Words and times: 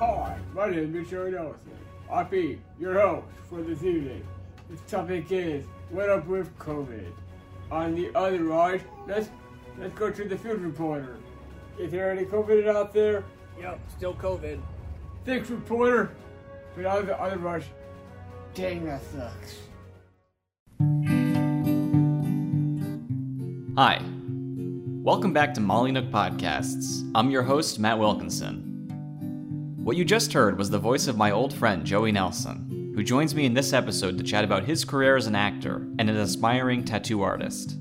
Hi, 0.00 0.34
my 0.54 0.70
name 0.70 0.96
is 0.96 1.10
Joey 1.10 1.32
Nelson. 1.32 1.60
I'll 2.10 2.24
be 2.24 2.58
your 2.78 2.98
host 2.98 3.26
for 3.50 3.60
this 3.60 3.84
evening. 3.84 4.26
This 4.70 4.80
topic 4.90 5.30
is 5.30 5.66
what 5.90 6.08
up 6.08 6.26
with 6.26 6.58
COVID. 6.58 7.12
On 7.70 7.94
the 7.94 8.10
other 8.14 8.48
side, 8.48 8.82
let's 9.06 9.28
let's 9.78 9.92
go 9.98 10.10
to 10.10 10.24
the 10.24 10.38
field 10.38 10.62
reporter. 10.62 11.18
Is 11.78 11.92
there 11.92 12.10
any 12.10 12.24
COVID 12.24 12.66
out 12.66 12.94
there? 12.94 13.24
Yep, 13.60 13.78
still 13.94 14.14
COVID. 14.14 14.58
Thanks, 15.26 15.50
reporter. 15.50 16.12
But 16.74 16.86
on 16.86 17.04
the 17.04 17.20
other 17.20 17.36
rush, 17.36 17.66
dang 18.54 18.86
that 18.86 19.02
sucks. 19.12 19.58
Hi. 23.76 24.00
Welcome 25.02 25.34
back 25.34 25.52
to 25.54 25.60
Molly 25.60 25.92
Nook 25.92 26.06
Podcasts. 26.06 27.10
I'm 27.14 27.30
your 27.30 27.42
host, 27.42 27.78
Matt 27.78 27.98
Wilkinson. 27.98 28.69
What 29.82 29.96
you 29.96 30.04
just 30.04 30.34
heard 30.34 30.58
was 30.58 30.68
the 30.68 30.78
voice 30.78 31.06
of 31.06 31.16
my 31.16 31.30
old 31.30 31.54
friend, 31.54 31.86
Joey 31.86 32.12
Nelson, 32.12 32.92
who 32.94 33.02
joins 33.02 33.34
me 33.34 33.46
in 33.46 33.54
this 33.54 33.72
episode 33.72 34.18
to 34.18 34.22
chat 34.22 34.44
about 34.44 34.64
his 34.64 34.84
career 34.84 35.16
as 35.16 35.26
an 35.26 35.34
actor 35.34 35.76
and 35.98 36.10
an 36.10 36.18
aspiring 36.18 36.84
tattoo 36.84 37.22
artist. 37.22 37.78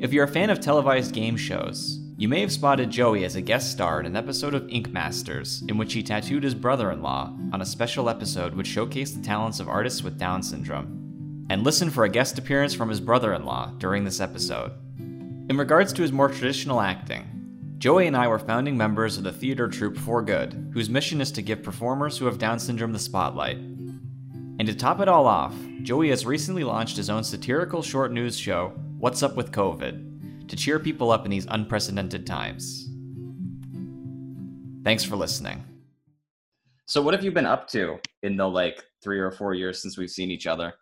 If 0.00 0.12
you're 0.12 0.24
a 0.24 0.28
fan 0.28 0.50
of 0.50 0.58
televised 0.58 1.14
game 1.14 1.36
shows, 1.36 2.00
you 2.18 2.26
may 2.26 2.40
have 2.40 2.50
spotted 2.50 2.90
Joey 2.90 3.24
as 3.24 3.36
a 3.36 3.40
guest 3.40 3.70
star 3.70 4.00
in 4.00 4.06
an 4.06 4.16
episode 4.16 4.52
of 4.52 4.68
Ink 4.68 4.90
Masters, 4.90 5.62
in 5.68 5.78
which 5.78 5.92
he 5.92 6.02
tattooed 6.02 6.42
his 6.42 6.56
brother 6.56 6.90
in 6.90 7.02
law 7.02 7.32
on 7.52 7.60
a 7.60 7.66
special 7.66 8.10
episode 8.10 8.56
which 8.56 8.68
showcased 8.68 9.14
the 9.14 9.22
talents 9.22 9.60
of 9.60 9.68
artists 9.68 10.02
with 10.02 10.18
Down 10.18 10.42
syndrome. 10.42 11.46
And 11.48 11.62
listen 11.62 11.88
for 11.88 12.02
a 12.02 12.08
guest 12.08 12.36
appearance 12.36 12.74
from 12.74 12.88
his 12.88 13.00
brother 13.00 13.32
in 13.32 13.44
law 13.44 13.72
during 13.78 14.02
this 14.02 14.20
episode. 14.20 14.72
In 14.98 15.56
regards 15.56 15.92
to 15.92 16.02
his 16.02 16.10
more 16.10 16.28
traditional 16.28 16.80
acting, 16.80 17.35
Joey 17.78 18.06
and 18.06 18.16
I 18.16 18.26
were 18.26 18.38
founding 18.38 18.74
members 18.74 19.18
of 19.18 19.24
the 19.24 19.32
theater 19.32 19.68
troupe 19.68 19.98
For 19.98 20.22
Good, 20.22 20.70
whose 20.72 20.88
mission 20.88 21.20
is 21.20 21.30
to 21.32 21.42
give 21.42 21.62
performers 21.62 22.16
who 22.16 22.24
have 22.24 22.38
Down 22.38 22.58
syndrome 22.58 22.92
the 22.92 22.98
spotlight. 22.98 23.58
And 23.58 24.66
to 24.66 24.74
top 24.74 25.00
it 25.00 25.08
all 25.08 25.26
off, 25.26 25.54
Joey 25.82 26.08
has 26.08 26.24
recently 26.24 26.64
launched 26.64 26.96
his 26.96 27.10
own 27.10 27.22
satirical 27.22 27.82
short 27.82 28.12
news 28.12 28.38
show, 28.38 28.68
What's 28.98 29.22
Up 29.22 29.36
with 29.36 29.52
COVID, 29.52 30.48
to 30.48 30.56
cheer 30.56 30.78
people 30.78 31.10
up 31.10 31.26
in 31.26 31.30
these 31.30 31.46
unprecedented 31.50 32.26
times. 32.26 32.88
Thanks 34.82 35.04
for 35.04 35.16
listening. 35.16 35.62
So, 36.86 37.02
what 37.02 37.12
have 37.12 37.24
you 37.24 37.30
been 37.30 37.44
up 37.44 37.68
to 37.70 37.98
in 38.22 38.38
the 38.38 38.48
like 38.48 38.82
three 39.02 39.18
or 39.18 39.30
four 39.30 39.52
years 39.52 39.82
since 39.82 39.98
we've 39.98 40.08
seen 40.08 40.30
each 40.30 40.46
other? 40.46 40.72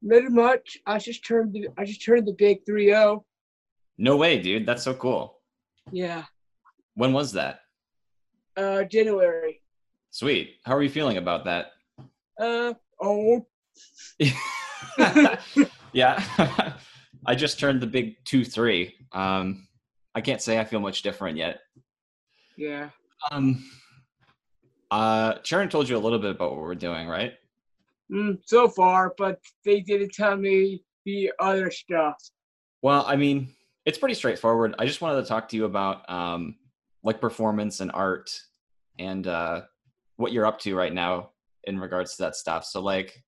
Not 0.00 0.30
much. 0.30 0.78
I 0.86 0.98
just 0.98 1.26
turned 1.26 1.52
the 1.52 1.68
I 1.76 1.84
just 1.84 2.04
turned 2.04 2.28
the 2.28 2.34
big 2.34 2.64
3-0. 2.64 3.24
No 3.96 4.16
way, 4.16 4.38
dude. 4.38 4.64
That's 4.64 4.84
so 4.84 4.94
cool. 4.94 5.37
Yeah. 5.92 6.24
When 6.94 7.12
was 7.12 7.32
that? 7.32 7.60
Uh 8.56 8.84
January. 8.84 9.62
Sweet. 10.10 10.56
How 10.64 10.74
are 10.74 10.82
you 10.82 10.90
feeling 10.90 11.16
about 11.16 11.44
that? 11.44 11.72
Uh 12.40 12.74
oh. 13.00 13.46
yeah. 15.92 16.22
I 17.26 17.34
just 17.34 17.60
turned 17.60 17.80
the 17.80 17.86
big 17.86 18.16
2 18.24 18.44
3. 18.44 18.94
Um, 19.12 19.68
I 20.14 20.20
can't 20.20 20.40
say 20.40 20.58
I 20.58 20.64
feel 20.64 20.80
much 20.80 21.02
different 21.02 21.36
yet. 21.36 21.60
Yeah. 22.56 22.90
Um, 23.30 23.64
uh, 24.90 25.34
Sharon 25.42 25.68
told 25.68 25.88
you 25.88 25.96
a 25.96 25.98
little 25.98 26.18
bit 26.18 26.30
about 26.30 26.52
what 26.52 26.60
we're 26.60 26.74
doing, 26.74 27.06
right? 27.06 27.34
Mm, 28.10 28.38
so 28.46 28.68
far, 28.68 29.14
but 29.18 29.40
they 29.64 29.80
didn't 29.80 30.14
tell 30.14 30.36
me 30.36 30.82
the 31.04 31.32
other 31.38 31.70
stuff. 31.70 32.16
Well, 32.80 33.04
I 33.06 33.16
mean, 33.16 33.54
it's 33.88 33.96
pretty 33.96 34.14
straightforward. 34.14 34.74
I 34.78 34.84
just 34.84 35.00
wanted 35.00 35.22
to 35.22 35.26
talk 35.26 35.48
to 35.48 35.56
you 35.56 35.64
about 35.64 36.08
um, 36.10 36.56
like 37.02 37.22
performance 37.22 37.80
and 37.80 37.90
art 37.92 38.38
and 38.98 39.26
uh, 39.26 39.62
what 40.16 40.30
you're 40.30 40.44
up 40.44 40.58
to 40.60 40.76
right 40.76 40.92
now 40.92 41.30
in 41.64 41.80
regards 41.80 42.14
to 42.16 42.24
that 42.24 42.36
stuff. 42.36 42.66
So, 42.66 42.82
like, 42.82 43.24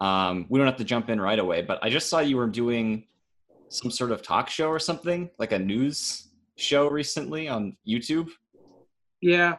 um, 0.00 0.46
we 0.48 0.58
don't 0.58 0.66
have 0.66 0.78
to 0.78 0.84
jump 0.84 1.10
in 1.10 1.20
right 1.20 1.38
away, 1.38 1.60
but 1.60 1.78
I 1.82 1.90
just 1.90 2.08
saw 2.08 2.20
you 2.20 2.38
were 2.38 2.46
doing 2.46 3.04
some 3.68 3.90
sort 3.90 4.12
of 4.12 4.22
talk 4.22 4.48
show 4.48 4.68
or 4.68 4.78
something, 4.78 5.28
like 5.38 5.52
a 5.52 5.58
news 5.58 6.28
show 6.56 6.88
recently 6.88 7.46
on 7.46 7.76
YouTube. 7.86 8.30
Yeah. 9.20 9.56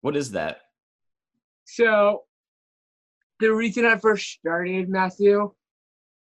What 0.00 0.16
is 0.16 0.30
that? 0.30 0.62
So 1.66 2.22
the 3.40 3.52
reason 3.52 3.84
I 3.84 3.98
first 3.98 4.38
started 4.38 4.88
Matthew, 4.88 5.52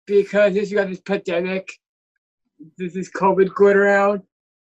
because 0.07 0.55
this 0.55 0.71
you 0.71 0.77
got 0.77 0.89
this 0.89 1.01
pandemic, 1.01 1.69
this 2.77 2.95
is 2.95 3.11
COVID 3.11 3.53
going 3.55 3.77
around, 3.77 4.21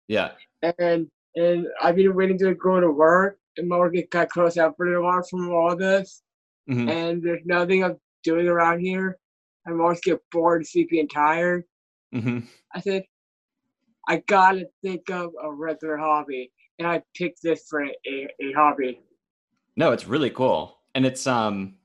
Yeah. 0.08 0.32
and 0.78 1.10
and 1.36 1.66
I've 1.82 1.94
been 1.96 2.14
waiting 2.14 2.38
to 2.38 2.54
go 2.54 2.80
to 2.80 2.90
work, 2.90 3.38
and 3.56 3.68
my 3.68 3.78
work 3.78 3.94
got 4.10 4.28
closed 4.30 4.58
out 4.58 4.76
for 4.76 4.92
a 4.92 5.02
while 5.02 5.22
from 5.22 5.50
all 5.52 5.76
this, 5.76 6.22
Mhm. 6.68 6.88
and 6.90 7.22
there's 7.22 7.44
nothing 7.44 7.84
I'm 7.84 7.98
doing 8.24 8.48
around 8.48 8.80
here. 8.80 9.18
I'm 9.66 9.80
always 9.80 10.00
get 10.00 10.20
bored, 10.32 10.66
sleepy, 10.66 11.00
and 11.00 11.10
tired. 11.10 11.64
hmm 12.12 12.40
I 12.74 12.80
said, 12.80 13.04
I 14.08 14.18
gotta 14.26 14.68
think 14.82 15.10
of 15.10 15.32
a 15.42 15.52
regular 15.52 15.96
hobby, 15.98 16.50
and 16.78 16.88
I 16.88 17.02
picked 17.14 17.42
this 17.42 17.66
for 17.68 17.84
a, 17.84 17.94
a, 18.06 18.28
a 18.40 18.52
hobby. 18.52 19.00
No, 19.76 19.92
it's 19.92 20.06
really 20.06 20.30
cool. 20.30 20.80
And 20.94 21.04
it's 21.06 21.26
um 21.26 21.76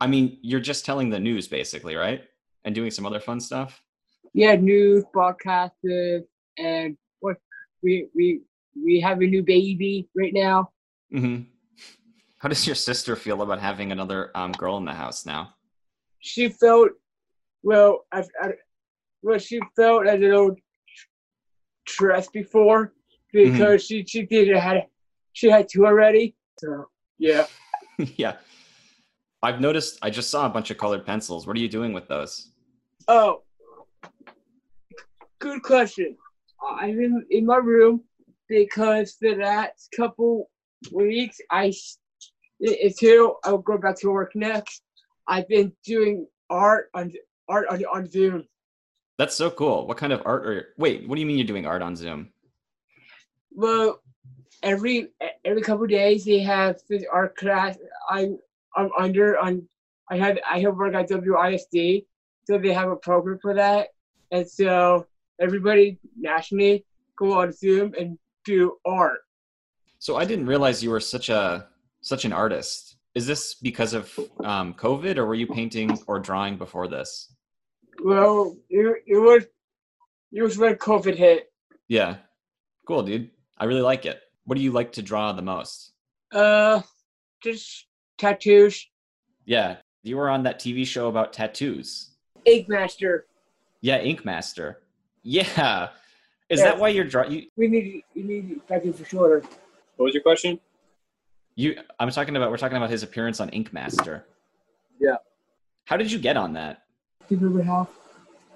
I 0.00 0.06
mean, 0.06 0.38
you're 0.42 0.60
just 0.60 0.84
telling 0.84 1.08
the 1.08 1.18
news 1.18 1.48
basically, 1.48 1.96
right? 1.96 2.22
And 2.64 2.74
doing 2.74 2.90
some 2.90 3.06
other 3.06 3.20
fun 3.20 3.40
stuff. 3.40 3.82
Yeah, 4.36 4.54
news, 4.56 5.02
broadcasts, 5.14 5.78
and 6.58 6.94
what 7.20 7.38
we 7.82 8.08
we 8.14 8.42
we 8.76 9.00
have 9.00 9.22
a 9.22 9.26
new 9.26 9.42
baby 9.42 10.10
right 10.14 10.34
now. 10.34 10.68
Mm-hmm. 11.10 11.44
How 12.36 12.50
does 12.50 12.66
your 12.66 12.76
sister 12.76 13.16
feel 13.16 13.40
about 13.40 13.60
having 13.60 13.92
another 13.92 14.30
um 14.34 14.52
girl 14.52 14.76
in 14.76 14.84
the 14.84 14.92
house 14.92 15.24
now? 15.24 15.54
She 16.18 16.50
felt 16.50 16.90
well. 17.62 18.04
I, 18.12 18.24
I 18.42 18.50
well, 19.22 19.38
she 19.38 19.58
felt 19.74 20.06
a 20.06 20.18
little 20.18 20.54
stressed 21.88 22.34
before 22.34 22.92
because 23.32 23.86
she 23.86 24.04
she 24.04 24.26
did 24.26 24.54
had 24.54 24.84
she 25.32 25.48
had 25.48 25.66
two 25.66 25.86
already. 25.86 26.36
So 26.58 26.90
yeah. 27.18 27.46
yeah. 28.16 28.36
I've 29.42 29.62
noticed 29.62 29.98
I 30.02 30.10
just 30.10 30.28
saw 30.28 30.44
a 30.44 30.50
bunch 30.50 30.70
of 30.70 30.76
colored 30.76 31.06
pencils. 31.06 31.46
What 31.46 31.56
are 31.56 31.60
you 31.60 31.70
doing 31.70 31.94
with 31.94 32.06
those? 32.06 32.52
Oh, 33.08 33.44
good 35.38 35.62
question. 35.62 36.16
I'm 36.68 37.00
in, 37.00 37.24
in 37.30 37.46
my 37.46 37.56
room 37.56 38.02
because 38.48 39.16
the 39.20 39.34
last 39.34 39.92
couple 39.96 40.50
weeks, 40.92 41.38
I 41.50 41.72
until 42.60 43.38
I'll 43.44 43.58
go 43.58 43.78
back 43.78 43.98
to 44.00 44.10
work 44.10 44.32
next. 44.34 44.82
I've 45.28 45.48
been 45.48 45.72
doing 45.84 46.26
art 46.48 46.88
on 46.94 47.12
art 47.48 47.66
on, 47.68 47.84
on 47.86 48.08
Zoom. 48.08 48.44
That's 49.18 49.34
so 49.34 49.50
cool. 49.50 49.86
What 49.86 49.96
kind 49.96 50.12
of 50.12 50.22
art 50.24 50.46
are 50.46 50.68
Wait, 50.78 51.08
what 51.08 51.16
do 51.16 51.20
you 51.20 51.26
mean 51.26 51.38
you're 51.38 51.46
doing 51.46 51.66
art 51.66 51.82
on 51.82 51.96
Zoom? 51.96 52.30
Well, 53.52 54.00
every 54.62 55.08
every 55.44 55.62
couple 55.62 55.86
days 55.86 56.24
they 56.24 56.40
have 56.40 56.80
this 56.88 57.04
art 57.12 57.36
class. 57.36 57.78
I'm 58.08 58.38
I'm 58.76 58.90
under 58.98 59.38
on. 59.38 59.66
I 60.10 60.16
had 60.16 60.40
I 60.48 60.60
have 60.60 60.76
work 60.76 60.94
at 60.94 61.08
WISD, 61.08 62.04
so 62.44 62.58
they 62.58 62.72
have 62.72 62.90
a 62.90 62.96
program 62.96 63.38
for 63.42 63.54
that, 63.54 63.88
and 64.30 64.48
so 64.48 65.06
everybody 65.40 65.98
nationally 66.16 66.84
go 67.18 67.40
on 67.40 67.52
Zoom 67.52 67.94
and 67.98 68.18
do 68.44 68.76
art. 68.84 69.20
So 69.98 70.16
I 70.16 70.24
didn't 70.24 70.46
realize 70.46 70.82
you 70.82 70.90
were 70.90 71.00
such 71.00 71.28
a 71.28 71.68
such 72.00 72.24
an 72.24 72.32
artist. 72.32 72.96
Is 73.14 73.26
this 73.26 73.54
because 73.54 73.94
of 73.94 74.18
um, 74.44 74.74
COVID, 74.74 75.16
or 75.16 75.26
were 75.26 75.34
you 75.34 75.46
painting 75.46 75.98
or 76.06 76.18
drawing 76.20 76.56
before 76.56 76.86
this? 76.86 77.32
Well, 78.04 78.56
it, 78.68 79.02
it 79.06 79.16
was 79.16 79.46
it 80.32 80.42
was 80.42 80.58
when 80.58 80.74
COVID 80.76 81.16
hit. 81.16 81.50
Yeah, 81.88 82.16
cool, 82.86 83.02
dude. 83.02 83.30
I 83.58 83.64
really 83.64 83.80
like 83.80 84.04
it. 84.06 84.20
What 84.44 84.56
do 84.56 84.62
you 84.62 84.70
like 84.72 84.92
to 84.92 85.02
draw 85.02 85.32
the 85.32 85.42
most? 85.42 85.92
Uh, 86.32 86.82
just 87.42 87.86
tattoos, 88.18 88.86
Yeah, 89.44 89.76
you 90.02 90.16
were 90.16 90.28
on 90.28 90.42
that 90.44 90.60
TV 90.60 90.86
show 90.86 91.08
about 91.08 91.32
tattoos. 91.32 92.10
Ink 92.44 92.68
Master. 92.68 93.26
Yeah, 93.80 93.98
Ink 93.98 94.24
Master. 94.24 94.82
Yeah, 95.28 95.88
is 96.48 96.60
Yeah. 96.60 96.66
that 96.66 96.78
why 96.78 96.90
you're 96.90 97.04
drawing? 97.04 97.32
You, 97.32 97.46
We 97.56 97.66
need 97.66 98.04
we 98.14 98.22
need 98.22 98.60
tattoos 98.68 98.96
for 99.00 99.04
shorter. 99.04 99.40
What 99.96 100.04
was 100.04 100.14
your 100.14 100.22
question? 100.22 100.60
you. 101.56 101.76
I'm 101.98 102.10
talking 102.10 102.36
about. 102.36 102.50
We're 102.52 102.58
talking 102.58 102.76
about 102.76 102.90
his 102.90 103.02
appearance 103.02 103.40
on 103.40 103.48
Ink 103.48 103.72
Master. 103.72 104.24
Yeah. 105.00 105.16
How 105.86 105.96
did 105.96 106.12
you 106.12 106.18
get 106.20 106.36
on 106.36 106.52
that? 106.52 106.84
People 107.28 107.48
would 107.48 107.64
have. 107.64 107.88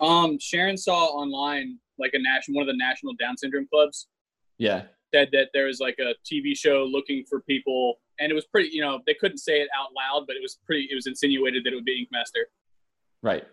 Um, 0.00 0.38
Sharon 0.38 0.76
saw 0.76 1.06
online 1.06 1.78
like 1.98 2.12
a 2.14 2.18
national 2.20 2.56
one 2.58 2.68
of 2.68 2.72
the 2.72 2.78
national 2.78 3.14
Down 3.14 3.36
syndrome 3.36 3.66
clubs 3.66 4.06
Yeah. 4.58 4.84
said 5.12 5.28
that 5.32 5.48
there 5.52 5.66
was 5.66 5.80
like 5.80 5.98
a 5.98 6.14
TV 6.24 6.56
show 6.56 6.84
looking 6.84 7.24
for 7.24 7.40
people, 7.40 7.98
and 8.20 8.30
it 8.30 8.34
was 8.34 8.44
pretty. 8.46 8.68
You 8.72 8.82
know, 8.82 9.00
they 9.06 9.14
couldn't 9.14 9.38
say 9.38 9.60
it 9.60 9.68
out 9.76 9.88
loud, 9.96 10.26
but 10.28 10.36
it 10.36 10.42
was 10.42 10.58
pretty. 10.66 10.86
It 10.88 10.94
was 10.94 11.08
insinuated 11.08 11.64
that 11.64 11.72
it 11.72 11.74
would 11.74 11.84
be 11.84 11.98
Ink 11.98 12.10
Master. 12.12 12.46
Right. 13.22 13.44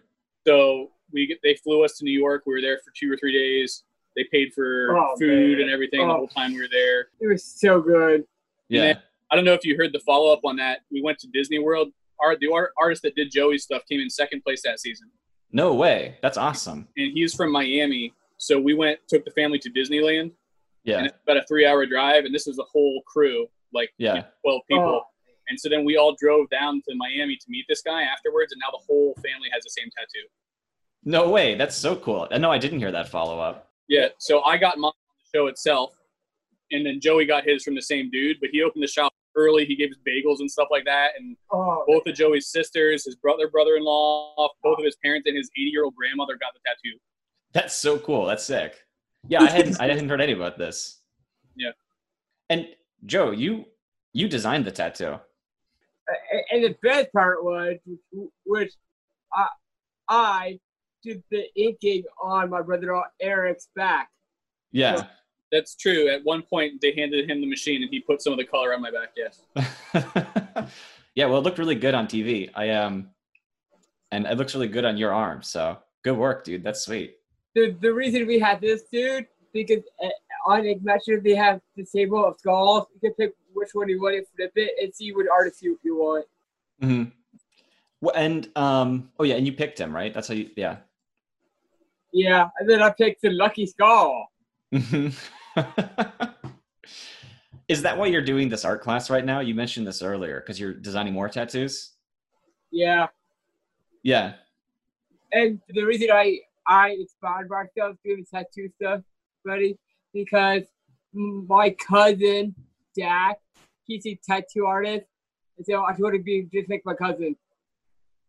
So 0.46 0.92
we 1.12 1.26
get- 1.28 1.40
they 1.44 1.56
flew 1.56 1.84
us 1.84 1.98
to 1.98 2.04
New 2.06 2.18
York. 2.18 2.44
We 2.46 2.54
were 2.54 2.62
there 2.62 2.80
for 2.80 2.92
two 2.96 3.12
or 3.12 3.18
three 3.18 3.32
days. 3.34 3.84
They 4.16 4.24
paid 4.26 4.54
for 4.54 4.98
Oh, 4.98 5.16
food 5.18 5.58
man. 5.58 5.62
and 5.62 5.70
everything 5.70 6.00
the 6.08 6.14
Oh. 6.14 6.18
whole 6.18 6.28
time 6.28 6.54
we 6.54 6.60
were 6.60 6.68
there. 6.68 7.10
It 7.22 7.28
was 7.28 7.44
so 7.44 7.82
good. 7.82 8.26
Yeah. 8.70 8.82
then- 8.94 9.02
I 9.32 9.36
don't 9.36 9.46
know 9.46 9.54
if 9.54 9.66
you 9.66 9.76
heard 9.78 9.94
the 9.94 10.00
follow 10.00 10.32
up 10.32 10.42
on 10.46 10.56
that. 10.58 10.82
We 10.92 11.02
went 11.02 11.20
to 11.20 11.28
Disney 11.28 11.60
World. 11.60 11.92
Our 12.20 12.36
the 12.36 12.48
art, 12.52 12.74
artist 12.80 13.02
that 13.04 13.16
did 13.16 13.30
Joey's 13.32 13.64
stuff 13.64 13.84
came 13.88 14.00
in 14.00 14.10
second 14.10 14.42
place 14.42 14.62
that 14.64 14.80
season, 14.80 15.12
No 15.52 15.74
way. 15.74 16.18
That's 16.22 16.38
awesome. 16.38 16.88
and 16.98 17.12
he's 17.14 17.34
from 17.36 17.52
Miami. 17.52 18.14
So 18.38 18.60
we 18.60 18.74
went, 18.74 19.00
took 19.08 19.24
the 19.26 19.32
family 19.32 19.60
to 19.60 19.70
Disneyland, 19.70 20.32
Yeah. 20.84 20.98
and 21.00 21.08
it's 21.08 21.18
about 21.24 21.38
a 21.38 21.46
three-hour 21.48 21.86
drive, 21.86 22.26
and 22.26 22.34
this 22.34 22.46
was 22.48 22.58
a 22.60 22.64
whole 22.64 23.02
crew, 23.04 23.48
like 23.74 23.94
you 23.98 24.08
Yeah. 24.08 24.14
know, 24.14 24.24
twelve 24.42 24.62
people. 24.68 24.84
Oh, 24.84 25.08
And 25.50 25.58
so 25.60 25.70
then 25.70 25.86
we 25.86 25.96
all 25.96 26.14
drove 26.20 26.50
down 26.50 26.82
to 26.90 26.96
Miami 26.96 27.38
to 27.38 27.46
meet 27.50 27.66
this 27.70 27.82
guy 27.82 28.04
afterwards, 28.04 28.52
and 28.52 28.60
now 28.60 28.70
the 28.72 28.84
whole 28.86 29.14
family 29.16 29.50
has 29.52 29.64
the 29.64 29.70
same 29.70 29.90
tattoo. 29.92 30.28
No 31.08 31.30
way. 31.30 31.56
That's 31.56 31.76
so 31.76 31.96
cool. 31.96 32.28
No, 32.38 32.52
I 32.52 32.58
didn't 32.58 32.80
hear 32.80 32.92
that 32.92 33.08
follow 33.08 33.40
up. 33.40 33.72
Yeah. 33.88 34.10
So 34.18 34.42
I 34.42 34.58
got 34.58 34.78
mine 34.78 34.90
on 34.90 34.94
the 34.94 35.38
show 35.38 35.48
itself, 35.48 35.96
and 36.72 36.86
then 36.86 37.00
Joey 37.00 37.26
got 37.26 37.46
his 37.46 37.64
from 37.64 37.76
the 37.76 37.82
same 37.82 38.12
dude, 38.12 38.42
but 38.42 38.50
he 38.52 38.62
opened 38.62 38.84
the 38.84 38.90
shop 38.90 39.14
early. 39.34 39.64
He 39.64 39.78
gave 39.78 39.90
us 39.90 39.98
bagels 40.06 40.42
and 40.42 40.52
stuff 40.52 40.68
like 40.70 40.84
that, 40.84 41.12
and 41.18 41.38
oh, 41.54 41.86
both 41.88 42.06
of 42.08 42.14
Joey's 42.14 42.50
sisters, 42.50 43.06
his 43.06 43.16
brother, 43.16 43.48
brother-in-law, 43.48 44.50
both 44.62 44.80
of 44.80 44.84
his 44.84 44.98
parents, 44.98 45.28
and 45.28 45.38
his 45.38 45.50
80-year-old 45.58 45.96
grandmother 45.96 46.34
got 46.34 46.52
the 46.54 46.60
tattoo. 46.66 46.98
That's 47.54 47.74
so 47.74 47.98
cool. 47.98 48.26
That's 48.26 48.44
sick. 48.44 48.76
Yeah, 49.30 49.44
I 49.44 49.50
hadn't 49.50 49.80
I 49.80 49.88
hadn't 49.88 50.10
heard 50.10 50.20
any 50.20 50.34
about 50.34 50.58
this. 50.58 51.04
Yeah. 51.56 51.72
And 52.50 52.68
Joe, 53.06 53.32
you 53.32 53.64
you 54.12 54.28
designed 54.28 54.66
the 54.66 54.72
tattoo. 54.72 55.22
And 56.52 56.66
the 56.66 56.76
best 56.84 57.14
part 57.14 57.46
was, 57.46 57.78
which 58.46 58.74
I, 59.34 59.48
I 60.10 60.60
did 61.04 61.24
the 61.32 61.46
inking 61.56 62.04
on 62.22 62.50
my 62.50 62.62
brother 62.62 63.02
Eric's 63.22 63.70
back. 63.76 64.10
Yeah. 64.72 65.06
That's 65.52 65.76
true. 65.76 66.10
At 66.10 66.24
one 66.26 66.42
point, 66.42 66.82
they 66.82 66.94
handed 66.94 67.30
him 67.30 67.40
the 67.40 67.48
machine, 67.48 67.82
and 67.82 67.90
he 67.90 68.02
put 68.02 68.22
some 68.22 68.34
of 68.34 68.40
the 68.40 68.46
color 68.46 68.74
on 68.74 68.82
my 68.82 68.92
back. 68.92 69.14
Yes. 69.16 69.42
yeah, 71.16 71.26
well 71.26 71.38
it 71.38 71.44
looked 71.44 71.58
really 71.58 71.76
good 71.76 71.94
on 71.94 72.08
TV. 72.08 72.50
I 72.54 72.72
um 72.72 73.10
and 74.12 74.26
it 74.26 74.38
looks 74.38 74.54
really 74.56 74.68
good 74.68 74.86
on 74.86 74.98
your 74.98 75.14
arm. 75.14 75.42
So 75.44 75.78
good 76.04 76.18
work, 76.18 76.44
dude. 76.44 76.64
That's 76.64 76.82
sweet. 76.82 77.16
The, 77.56 77.76
the 77.82 77.94
reason 77.94 78.28
we 78.28 78.40
had 78.40 78.62
this 78.62 78.84
dude 78.92 79.28
because 79.54 79.84
uh, 80.04 80.10
on 80.46 80.66
Ignition 80.66 81.22
they 81.24 81.36
have 81.36 81.62
the 81.76 81.86
table 81.86 82.26
of 82.26 82.38
skulls. 82.40 82.88
You 82.94 83.00
can 83.00 83.14
pick 83.14 83.34
which 83.54 83.70
one 83.74 83.90
you 83.90 84.02
want 84.02 84.16
to 84.16 84.26
flip 84.36 84.52
it 84.56 84.72
and 84.82 84.94
see 84.94 85.14
what 85.14 85.26
artist 85.30 85.62
you, 85.62 85.80
you 85.84 85.98
want. 85.98 86.26
hmm 86.82 87.04
Well, 88.02 88.16
and 88.16 88.50
um 88.56 89.10
oh 89.20 89.24
yeah, 89.24 89.36
and 89.36 89.46
you 89.46 89.54
picked 89.54 89.80
him, 89.80 89.96
right? 89.96 90.14
That's 90.14 90.28
how 90.28 90.36
you 90.36 90.50
yeah. 90.56 90.78
Yeah, 92.14 92.48
and 92.60 92.70
then 92.70 92.82
I 92.82 92.90
picked 92.92 93.22
the 93.22 93.30
lucky 93.32 93.66
skull. 93.66 94.28
Is 97.68 97.82
that 97.82 97.98
why 97.98 98.06
you're 98.08 98.22
doing 98.22 98.48
this 98.48 98.64
art 98.64 98.82
class 98.82 99.10
right 99.10 99.26
now? 99.26 99.42
You 99.42 99.54
mentioned 99.54 99.86
this 99.86 100.02
earlier 100.02 100.40
because 100.40 100.58
you're 100.60 100.74
designing 100.74 101.14
more 101.14 101.28
tattoos. 101.28 101.92
Yeah, 102.72 103.08
Yeah. 104.04 104.34
and 105.34 105.60
the 105.70 105.84
reason 105.84 106.10
I 106.12 106.40
I 106.66 106.90
inspired 106.92 107.50
myself 107.50 107.96
doing 108.04 108.26
tattoo 108.30 108.70
stuff, 108.76 109.02
buddy, 109.46 109.78
because 110.14 110.64
my 111.14 111.70
cousin 111.72 112.54
Jack, 112.98 113.40
he's 113.86 114.06
a 114.06 114.20
tattoo 114.28 114.66
artist, 114.66 115.06
and 115.58 115.66
so 115.66 115.76
I 115.84 115.94
want 115.98 116.16
to 116.16 116.22
be 116.22 116.48
just 116.54 116.70
like 116.70 116.82
my 116.86 116.94
cousin. 116.94 117.36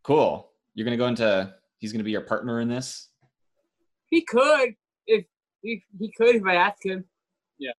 Cool. 0.03 0.49
You're 0.73 0.85
gonna 0.85 0.97
go 0.97 1.07
into. 1.07 1.53
He's 1.79 1.91
gonna 1.91 2.03
be 2.03 2.11
your 2.11 2.21
partner 2.21 2.59
in 2.61 2.67
this. 2.69 3.07
He 4.09 4.23
could 4.23 4.75
if 5.07 5.25
he, 5.61 5.83
he 5.99 6.11
could 6.17 6.35
if 6.35 6.45
I 6.45 6.55
asked 6.55 6.85
him. 6.85 7.05
Yeah. 7.57 7.71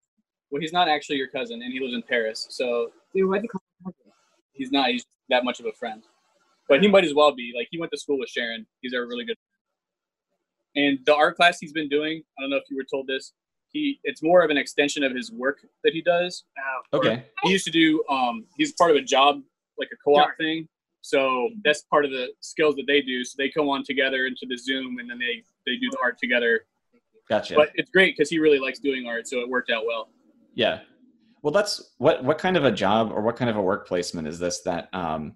Well, 0.51 0.61
he's 0.61 0.73
not 0.73 0.89
actually 0.89 1.17
your 1.17 1.29
cousin, 1.29 1.63
and 1.63 1.73
he 1.73 1.81
lives 1.81 1.95
in 1.95 2.03
Paris, 2.03 2.47
so 2.51 2.91
Dude, 3.15 3.29
what 3.29 3.43
the 3.43 3.49
call 3.49 3.63
he's 4.53 4.71
not. 4.71 4.91
He's 4.91 5.05
that 5.29 5.45
much 5.45 5.61
of 5.61 5.67
a 5.67 5.73
friend. 5.73 6.03
But 6.69 6.83
he 6.83 6.89
might 6.89 7.05
as 7.05 7.15
well 7.15 7.35
be. 7.35 7.53
Like 7.57 7.69
he 7.71 7.79
went 7.79 7.91
to 7.93 7.99
school 7.99 8.19
with 8.19 8.29
Sharon. 8.29 8.67
He's 8.81 8.93
a 8.93 9.01
really 9.01 9.25
good. 9.25 9.37
And 10.77 10.99
the 11.05 11.15
art 11.15 11.37
class 11.37 11.59
he's 11.59 11.73
been 11.73 11.89
doing, 11.89 12.23
I 12.39 12.43
don't 12.43 12.51
know 12.51 12.57
if 12.57 12.65
you 12.71 12.77
were 12.77 12.87
told 12.89 13.09
this. 13.09 13.33
He 13.73 13.99
it's 14.05 14.23
more 14.23 14.43
of 14.43 14.51
an 14.51 14.57
extension 14.57 15.03
of 15.03 15.15
his 15.15 15.33
work 15.33 15.59
that 15.85 15.93
he 15.93 16.03
does. 16.03 16.45
Okay. 16.93 17.25
He 17.43 17.51
used 17.51 17.65
to 17.65 17.71
do. 17.71 18.05
Um, 18.09 18.45
he's 18.57 18.73
part 18.73 18.91
of 18.91 18.97
a 18.97 19.03
job 19.03 19.43
like 19.79 19.89
a 19.93 19.97
co-op 20.05 20.37
thing. 20.39 20.69
So 21.03 21.49
that's 21.65 21.83
part 21.83 22.05
of 22.05 22.11
the 22.11 22.29
skills 22.41 22.77
that 22.77 22.85
they 22.87 23.01
do. 23.01 23.25
So 23.25 23.37
they 23.39 23.49
come 23.49 23.69
on 23.69 23.83
together 23.85 24.27
into 24.27 24.47
the 24.49 24.57
Zoom, 24.57 24.99
and 24.99 25.09
then 25.09 25.19
they 25.19 25.43
they 25.67 25.77
do 25.77 25.89
the 25.91 25.99
art 26.03 26.19
together. 26.19 26.67
Gotcha. 27.29 27.55
But 27.55 27.71
it's 27.75 27.91
great 27.91 28.17
because 28.17 28.29
he 28.29 28.39
really 28.39 28.59
likes 28.59 28.81
doing 28.81 29.07
art, 29.07 29.27
so 29.29 29.39
it 29.41 29.49
worked 29.49 29.71
out 29.71 29.87
well. 29.87 30.11
Yeah. 30.55 30.81
Well, 31.43 31.53
that's 31.53 31.93
what 31.99 32.23
what 32.23 32.39
kind 32.39 32.57
of 32.57 32.65
a 32.65 32.73
job 32.73 33.13
or 33.13 33.23
what 33.23 33.37
kind 33.37 33.49
of 33.49 33.57
a 33.57 33.63
work 33.63 33.87
placement 33.89 34.29
is 34.29 34.39
this 34.39 34.61
that 34.63 34.89
um, 34.93 35.35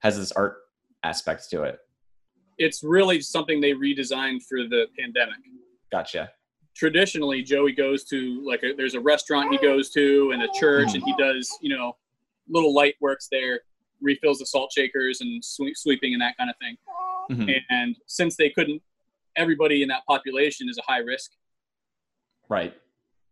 has 0.00 0.16
this 0.16 0.32
art 0.32 0.56
aspect 1.04 1.48
to 1.50 1.62
it? 1.62 1.78
It's 2.58 2.82
really 2.82 3.20
something 3.20 3.60
they 3.60 3.72
redesigned 3.72 4.42
for 4.42 4.58
the 4.64 4.86
pandemic. 4.98 5.36
Gotcha. 5.90 6.30
traditionally 6.74 7.42
Joey 7.42 7.72
goes 7.72 8.04
to 8.04 8.42
like 8.46 8.62
a, 8.62 8.72
there's 8.74 8.94
a 8.94 9.00
restaurant 9.00 9.52
he 9.52 9.58
goes 9.58 9.90
to 9.90 10.30
and 10.32 10.42
a 10.42 10.48
church 10.58 10.94
and 10.94 11.02
he 11.04 11.14
does 11.18 11.50
you 11.60 11.76
know 11.76 11.94
little 12.48 12.72
light 12.74 12.94
works 13.00 13.28
there 13.30 13.60
refills 14.02 14.38
the 14.38 14.46
salt 14.46 14.72
shakers 14.72 15.20
and 15.20 15.44
sweep, 15.44 15.76
sweeping 15.76 16.12
and 16.12 16.20
that 16.20 16.36
kind 16.36 16.50
of 16.50 16.56
thing 16.58 16.76
Mhm. 17.30 17.60
and 17.70 17.96
since 18.06 18.36
they 18.36 18.50
couldn't 18.50 18.82
everybody 19.36 19.82
in 19.82 19.88
that 19.88 20.04
population 20.06 20.68
is 20.68 20.76
a 20.78 20.82
high 20.82 20.98
risk 20.98 21.32
Right. 22.48 22.74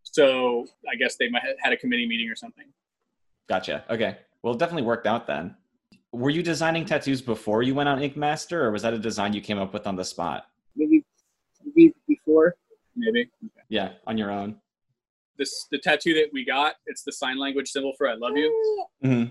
so 0.03 0.67
I 0.91 0.95
guess 0.97 1.17
they 1.17 1.29
might 1.29 1.43
have 1.43 1.57
had 1.61 1.73
a 1.73 1.77
committee 1.77 2.07
meeting 2.07 2.29
or 2.31 2.37
something 2.37 2.73
Gotcha. 3.49 3.85
Okay. 3.91 4.17
Well, 4.43 4.55
it 4.55 4.59
definitely 4.61 4.85
worked 4.85 5.09
out 5.09 5.27
then. 5.27 5.57
Were 6.13 6.31
you 6.31 6.41
designing 6.41 6.85
tattoos 6.85 7.21
before 7.21 7.65
you 7.65 7.75
went 7.75 7.89
on 7.89 8.01
Ink 8.01 8.17
Master, 8.17 8.65
or 8.65 8.71
was 8.71 8.83
that 8.83 8.95
a 8.95 8.99
design 8.99 9.33
you 9.33 9.41
came 9.41 9.59
up 9.59 9.73
with 9.75 9.89
on 9.89 9.97
the 9.97 10.05
spot? 10.05 10.49
maybe 10.77 11.05
maybe 11.75 11.93
before. 12.07 12.55
maybe 12.95 13.29
Yeah, 13.69 13.95
on 14.07 14.17
your 14.17 14.31
own. 14.31 14.61
This 15.41 15.67
the 15.73 15.79
tattoo 15.79 16.15
that 16.15 16.29
we 16.33 16.45
got 16.45 16.75
it's 16.87 17.03
the 17.03 17.13
sign 17.13 17.37
language 17.45 17.69
symbol 17.75 17.93
for 17.99 18.09
I 18.09 18.15
love 18.15 18.37
you 18.37 18.49
hmm 19.03 19.25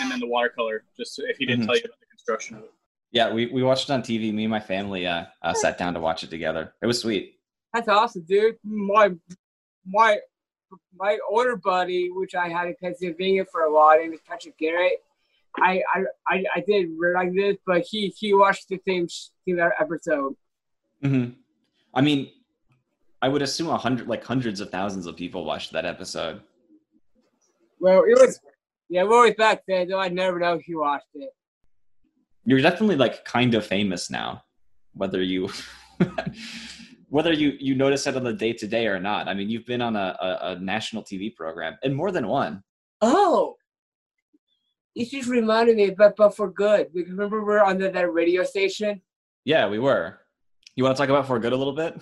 and 0.00 0.10
then 0.10 0.20
the 0.20 0.26
watercolor 0.36 0.84
just 0.96 1.18
if 1.30 1.36
he 1.38 1.44
didn't 1.46 1.64
Mhm. 1.64 1.66
tell 1.66 1.76
you 1.76 1.82
about 1.84 2.00
the 2.00 2.06
construction 2.14 2.56
of 2.56 2.62
it 2.64 2.72
Yeah, 3.12 3.32
we, 3.36 3.46
we 3.56 3.62
watched 3.62 3.88
it 3.88 3.92
on 3.92 4.02
TV. 4.02 4.32
Me 4.32 4.44
and 4.44 4.50
my 4.50 4.60
family 4.74 5.06
uh, 5.06 5.24
uh, 5.46 5.54
sat 5.54 5.78
down 5.78 5.94
to 5.94 6.00
watch 6.00 6.20
it 6.24 6.30
together. 6.36 6.62
It 6.82 6.86
was 6.86 6.98
sweet. 7.00 7.24
That's 7.72 7.88
awesome, 7.88 8.24
dude. 8.32 8.56
My 8.64 9.06
my 9.98 10.10
my 11.04 11.12
older 11.30 11.56
buddy, 11.56 12.10
which 12.10 12.34
I 12.34 12.48
had 12.48 12.66
in 12.66 12.74
Pennsylvania 12.82 13.44
for 13.52 13.60
a 13.62 13.72
while, 13.72 13.96
name 13.98 14.12
is 14.12 14.20
Patrick 14.28 14.58
Garrett. 14.58 14.98
I 15.56 15.72
I 15.94 15.98
I, 16.32 16.36
I 16.56 16.60
did 16.66 16.84
realize 17.04 17.32
this, 17.42 17.56
but 17.70 17.80
he 17.90 18.00
he 18.20 18.34
watched 18.34 18.68
the 18.68 18.78
same 18.86 19.06
sh- 19.08 19.28
same 19.46 19.60
episode. 19.84 20.34
hmm 21.02 21.26
I 21.94 22.00
mean, 22.02 22.20
I 23.22 23.28
would 23.28 23.42
assume 23.42 23.68
a 23.68 23.76
hundred, 23.76 24.08
like 24.08 24.24
hundreds 24.24 24.60
of 24.60 24.70
thousands 24.70 25.06
of 25.06 25.16
people 25.16 25.44
watched 25.44 25.72
that 25.72 25.86
episode. 25.86 26.40
Well, 27.80 28.04
it 28.04 28.18
was 28.18 28.40
yeah, 28.88 29.02
we 29.02 29.08
was 29.08 29.34
back 29.36 29.62
then, 29.66 29.88
though 29.88 29.98
I 29.98 30.08
never 30.08 30.38
know 30.38 30.54
if 30.54 30.62
he 30.62 30.74
watched 30.74 31.06
it. 31.14 31.30
You're 32.44 32.60
definitely 32.60 32.96
like 32.96 33.24
kind 33.24 33.54
of 33.54 33.66
famous 33.66 34.10
now, 34.10 34.42
whether 34.92 35.22
you 35.22 35.48
whether 37.08 37.32
you 37.32 37.56
you 37.58 37.74
notice 37.74 38.06
it 38.06 38.16
on 38.16 38.24
the 38.24 38.32
day 38.32 38.52
to 38.52 38.66
day 38.66 38.86
or 38.86 39.00
not. 39.00 39.28
I 39.28 39.34
mean, 39.34 39.48
you've 39.48 39.66
been 39.66 39.82
on 39.82 39.96
a, 39.96 40.16
a, 40.20 40.38
a 40.52 40.58
national 40.60 41.02
TV 41.02 41.34
program 41.34 41.76
and 41.82 41.94
more 41.94 42.12
than 42.12 42.28
one. 42.28 42.62
Oh, 43.00 43.56
it 44.94 45.10
just 45.10 45.28
reminded 45.28 45.76
me, 45.76 45.90
but 45.90 46.14
but 46.16 46.36
for 46.36 46.50
good. 46.50 46.88
Remember 46.94 47.40
we 47.40 47.46
we're 47.46 47.62
on 47.62 47.78
the, 47.78 47.90
that 47.90 48.12
radio 48.12 48.44
station. 48.44 49.02
Yeah, 49.44 49.68
we 49.68 49.78
were. 49.78 50.20
You 50.76 50.84
want 50.84 50.96
to 50.96 51.00
talk 51.00 51.08
about 51.10 51.26
for 51.26 51.38
good 51.38 51.52
a 51.52 51.56
little 51.56 51.74
bit? 51.74 52.00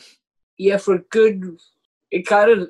Yeah, 0.58 0.78
for 0.78 0.99
good. 1.11 1.58
It 2.11 2.26
kind 2.26 2.50
of 2.50 2.68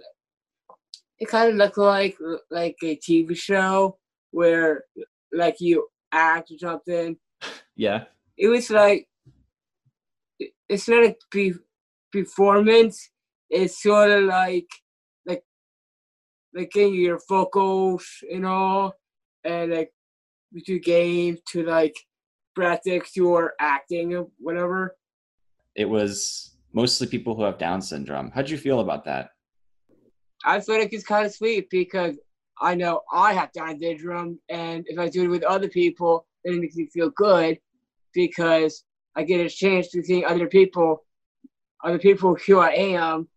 it 1.19 1.29
kind 1.29 1.51
of 1.51 1.57
looked 1.57 1.79
like 1.79 2.17
like 2.51 2.77
a 2.83 2.97
TV 2.97 3.37
show 3.37 3.99
where 4.31 4.85
like 5.33 5.57
you 5.61 5.87
act 6.13 6.51
or 6.51 6.59
something. 6.59 7.17
Yeah. 7.77 8.05
It 8.39 8.47
was 8.47 8.71
like 8.71 9.09
it's 10.69 10.89
not 10.89 11.05
a 11.05 11.17
be- 11.33 11.55
performance. 12.13 13.11
It's 13.51 13.83
sort 13.83 14.11
of 14.11 14.25
like 14.25 14.69
like 15.27 15.43
like 16.55 16.71
getting 16.71 16.95
your 16.95 17.19
vocals 17.29 18.07
and 18.33 18.47
all, 18.47 18.95
and 19.43 19.73
like 19.73 19.93
we 20.53 20.63
do 20.63 20.79
games 20.79 21.41
to 21.51 21.65
like 21.65 21.97
practice 22.55 23.17
your 23.17 23.55
acting 23.61 24.15
or 24.15 24.29
whatever. 24.39 24.97
It 25.75 25.89
was 25.89 26.54
mostly 26.75 27.07
people 27.07 27.35
who 27.35 27.45
have 27.45 27.59
Down 27.59 27.81
syndrome. 27.81 28.31
How'd 28.35 28.51
you 28.51 28.59
feel 28.59 28.81
about 28.81 29.05
that? 29.05 29.31
I 30.45 30.61
feel 30.61 30.79
like 30.79 30.93
it's 30.93 31.05
kind 31.05 31.25
of 31.25 31.33
sweet 31.33 31.71
because 31.71 32.19
I 32.61 32.75
know 32.75 33.01
I 33.13 33.33
have 33.33 33.53
Down 33.53 33.79
syndrome, 33.79 34.39
and 34.49 34.85
if 34.89 34.99
I 34.99 35.09
do 35.09 35.25
it 35.25 35.29
with 35.29 35.45
other 35.45 35.69
people, 35.69 36.27
then 36.45 36.55
it 36.55 36.61
makes 36.61 36.77
me 36.77 36.87
feel 36.87 37.11
good 37.11 37.59
because 38.13 38.85
I 39.17 39.23
get 39.23 39.45
a 39.45 39.49
chance 39.49 39.89
to 39.91 40.03
see 40.03 40.25
other 40.25 40.49
people, 40.49 41.05
other 41.83 41.99
people 41.99 42.37
who 42.47 42.59
I 42.59 42.71
am, 42.71 43.29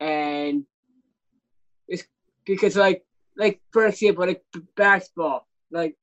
and 0.00 0.64
it's 1.88 2.04
because 2.44 2.76
like 2.76 3.02
like 3.36 3.60
for 3.72 3.86
example, 3.86 4.26
like 4.26 4.42
basketball, 4.76 5.46
like 5.70 5.96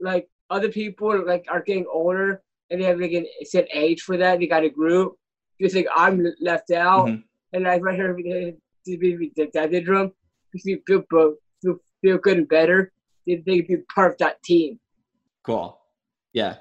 like 0.00 0.28
other 0.50 0.68
people 0.68 1.26
like 1.26 1.44
are 1.48 1.62
getting 1.62 1.86
older 1.92 2.42
and 2.70 2.80
they 2.80 2.86
have 2.86 3.00
like 3.00 3.12
a 3.12 3.44
set 3.44 3.68
age 3.72 4.02
for 4.02 4.16
that. 4.16 4.38
They 4.38 4.46
got 4.46 4.64
a 4.64 4.70
group. 4.70 5.16
Just 5.60 5.74
like 5.74 5.86
I'm 5.94 6.24
left 6.40 6.70
out, 6.70 7.06
Mhm. 7.06 7.24
and 7.52 7.66
I 7.68 7.78
right 7.78 7.94
here 7.96 8.08
to 8.08 8.14
be 8.14 9.30
the 9.36 9.50
that 9.54 9.84
drum 9.84 10.12
because 10.52 10.64
you 10.66 10.80
feel 10.86 11.02
both 11.10 11.36
feel, 11.62 11.76
feel 12.00 12.18
good 12.18 12.38
and 12.38 12.48
better. 12.48 12.92
They 13.26 13.36
they 13.44 13.60
be 13.62 13.76
part 13.94 14.12
of 14.12 14.18
that 14.18 14.42
team. 14.42 14.78
Cool. 15.42 15.78
Yeah. 16.32 16.58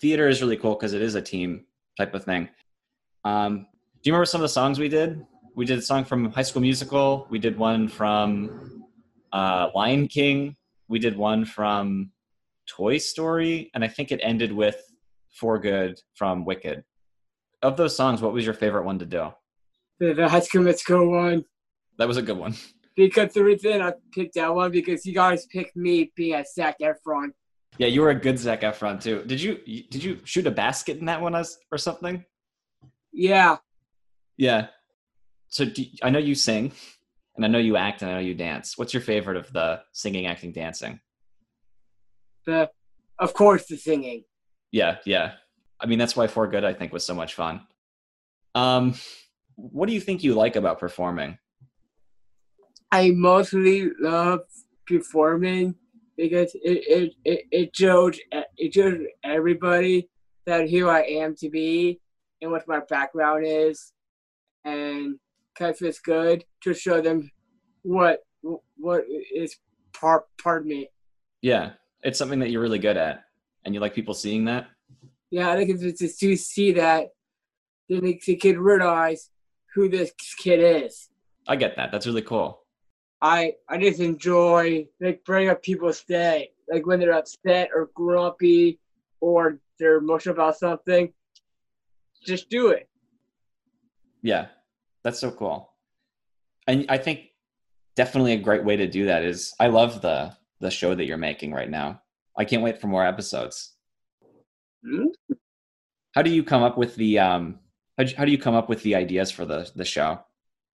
Theater 0.00 0.28
is 0.28 0.40
really 0.42 0.56
cool 0.56 0.74
because 0.74 0.94
it 0.94 1.02
is 1.02 1.14
a 1.14 1.22
team 1.22 1.66
type 1.96 2.14
of 2.14 2.24
thing. 2.24 2.48
Um, 3.24 3.66
do 4.02 4.08
you 4.08 4.12
remember 4.12 4.24
some 4.26 4.40
of 4.40 4.44
the 4.44 4.48
songs 4.48 4.78
we 4.78 4.88
did? 4.88 5.24
We 5.54 5.66
did 5.66 5.78
a 5.78 5.82
song 5.82 6.04
from 6.04 6.32
High 6.32 6.42
School 6.42 6.62
Musical. 6.62 7.26
We 7.30 7.38
did 7.38 7.58
one 7.58 7.86
from 7.88 8.84
uh, 9.32 9.68
Lion 9.74 10.08
King. 10.08 10.56
We 10.88 10.98
did 10.98 11.16
one 11.16 11.44
from 11.44 12.12
Toy 12.66 12.98
Story. 12.98 13.70
And 13.74 13.84
I 13.84 13.88
think 13.88 14.10
it 14.10 14.20
ended 14.22 14.52
with 14.52 14.80
For 15.34 15.58
Good 15.58 16.00
from 16.14 16.44
Wicked. 16.44 16.82
Of 17.62 17.76
those 17.76 17.94
songs, 17.94 18.22
what 18.22 18.32
was 18.32 18.44
your 18.44 18.54
favorite 18.54 18.84
one 18.84 18.98
to 18.98 19.06
do? 19.06 19.32
The, 19.98 20.14
the 20.14 20.28
high 20.28 20.40
school 20.40 20.62
musical 20.62 21.10
one. 21.10 21.44
That 21.98 22.08
was 22.08 22.16
a 22.16 22.22
good 22.22 22.38
one. 22.38 22.54
Because 22.96 23.34
the 23.34 23.44
reason 23.44 23.82
I 23.82 23.92
picked 24.12 24.34
that 24.34 24.54
one 24.54 24.70
because 24.70 25.04
you 25.06 25.14
guys 25.14 25.46
picked 25.46 25.76
me 25.76 26.12
being 26.16 26.34
a 26.34 26.44
Zac 26.44 26.76
Efron. 26.80 27.30
Yeah, 27.78 27.86
you 27.86 28.00
were 28.00 28.10
a 28.10 28.14
good 28.14 28.38
Zac 28.38 28.62
Efron 28.62 29.00
too. 29.00 29.22
Did 29.24 29.40
you 29.40 29.58
did 29.90 30.02
you 30.02 30.20
shoot 30.24 30.46
a 30.46 30.50
basket 30.50 30.98
in 30.98 31.06
that 31.06 31.20
one 31.20 31.34
or 31.34 31.78
something? 31.78 32.24
Yeah, 33.12 33.56
Yeah. 34.36 34.68
So 35.48 35.64
do, 35.64 35.84
I 36.02 36.10
know 36.10 36.18
you 36.18 36.34
sing, 36.34 36.72
and 37.36 37.44
I 37.44 37.48
know 37.48 37.58
you 37.58 37.76
act, 37.76 38.02
and 38.02 38.10
I 38.10 38.14
know 38.14 38.20
you 38.20 38.34
dance. 38.34 38.78
What's 38.78 38.94
your 38.94 39.02
favorite 39.02 39.36
of 39.36 39.52
the 39.52 39.80
singing, 39.92 40.26
acting, 40.26 40.52
dancing? 40.52 41.00
the 42.46 42.70
of 43.18 43.34
course 43.34 43.66
the 43.66 43.76
singing. 43.76 44.24
Yeah, 44.72 44.96
yeah. 45.04 45.32
I 45.80 45.86
mean, 45.86 45.98
that's 45.98 46.16
why 46.16 46.26
For 46.26 46.46
Good 46.46 46.64
I 46.64 46.74
think 46.74 46.92
was 46.92 47.04
so 47.04 47.14
much 47.14 47.34
fun. 47.34 47.62
Um, 48.54 48.94
what 49.56 49.86
do 49.86 49.92
you 49.92 50.00
think 50.00 50.22
you 50.22 50.34
like 50.34 50.56
about 50.56 50.78
performing? 50.78 51.38
I 52.92 53.10
mostly 53.10 53.90
love 54.00 54.40
performing 54.86 55.76
because 56.16 56.54
it 56.54 56.60
it 56.64 57.12
it, 57.24 57.40
it 57.50 57.76
shows 57.76 58.18
it 58.56 58.74
shows 58.74 58.98
everybody 59.24 60.08
that 60.46 60.68
who 60.68 60.88
I 60.88 61.02
am 61.02 61.36
to 61.36 61.48
be 61.48 62.00
and 62.42 62.50
what 62.50 62.66
my 62.66 62.80
background 62.88 63.44
is, 63.46 63.92
and 64.64 65.18
kind 65.56 65.70
of 65.70 65.78
feels 65.78 65.98
good 66.00 66.44
to 66.62 66.74
show 66.74 67.00
them 67.00 67.30
what 67.82 68.20
what 68.76 69.04
is 69.34 69.56
part 69.92 70.24
part 70.42 70.62
of 70.62 70.66
me. 70.66 70.88
Yeah, 71.42 71.72
it's 72.02 72.18
something 72.18 72.40
that 72.40 72.50
you're 72.50 72.62
really 72.62 72.78
good 72.78 72.96
at, 72.96 73.24
and 73.64 73.74
you 73.74 73.80
like 73.80 73.94
people 73.94 74.14
seeing 74.14 74.44
that. 74.46 74.66
Yeah, 75.30 75.50
I 75.50 75.56
think 75.56 75.70
it's 75.70 76.00
just 76.00 76.18
to 76.20 76.36
see 76.36 76.72
that, 76.72 77.08
then 77.88 78.02
they 78.02 78.14
can 78.14 78.58
realize 78.58 79.30
who 79.74 79.88
this 79.88 80.12
kid 80.38 80.84
is. 80.84 81.08
I 81.46 81.56
get 81.56 81.76
that. 81.76 81.92
That's 81.92 82.06
really 82.06 82.22
cool. 82.22 82.62
I 83.22 83.54
I 83.68 83.78
just 83.78 84.00
enjoy 84.00 84.86
like 85.00 85.24
bringing 85.24 85.50
up 85.50 85.62
people's 85.62 86.02
day, 86.04 86.50
like 86.70 86.86
when 86.86 87.00
they're 87.00 87.12
upset 87.12 87.70
or 87.74 87.90
grumpy 87.94 88.80
or 89.20 89.58
they're 89.78 89.98
emotional 89.98 90.34
about 90.34 90.58
something. 90.58 91.12
Just 92.24 92.48
do 92.50 92.68
it. 92.68 92.88
Yeah, 94.22 94.46
that's 95.02 95.18
so 95.18 95.30
cool. 95.30 95.72
And 96.66 96.86
I 96.88 96.98
think 96.98 97.30
definitely 97.96 98.32
a 98.32 98.38
great 98.38 98.64
way 98.64 98.76
to 98.76 98.86
do 98.86 99.06
that 99.06 99.24
is 99.24 99.54
I 99.60 99.68
love 99.68 100.02
the 100.02 100.34
the 100.60 100.70
show 100.70 100.94
that 100.94 101.06
you're 101.06 101.16
making 101.16 101.52
right 101.52 101.70
now. 101.70 102.02
I 102.36 102.44
can't 102.44 102.62
wait 102.62 102.80
for 102.80 102.86
more 102.86 103.04
episodes. 103.04 103.74
How 106.14 106.22
do 106.22 106.30
you 106.30 106.42
come 106.42 106.62
up 106.62 106.76
with 106.78 106.96
the 106.96 107.18
um 107.18 107.58
how, 107.98 108.04
do- 108.04 108.14
how 108.16 108.24
do 108.24 108.32
you 108.32 108.38
come 108.38 108.54
up 108.54 108.68
with 108.68 108.82
the 108.82 108.94
ideas 108.94 109.30
for 109.30 109.44
the 109.44 109.70
the 109.76 109.84
show? 109.84 110.20